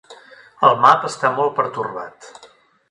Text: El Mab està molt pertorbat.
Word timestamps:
El 0.69 0.79
Mab 0.85 1.05
està 1.11 1.33
molt 1.39 1.55
pertorbat. 1.61 2.31